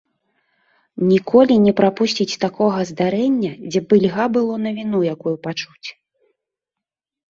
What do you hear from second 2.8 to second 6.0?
здарэння, дзе б ільга было навіну якую пачуць.